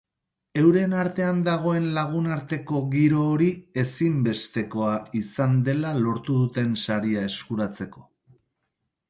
[0.59, 3.51] Euren artean dagoen lagunarteko giro hori
[3.83, 8.05] ezinbestekoa izan dela lortu duten saria eskuratzeko.